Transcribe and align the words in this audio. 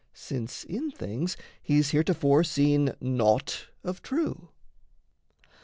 since 0.15 0.63
in 0.63 0.89
things 0.89 1.37
He's 1.61 1.91
heretofore 1.91 2.43
seen 2.43 2.95
naught 2.99 3.67
of 3.83 4.01
true. 4.01 4.49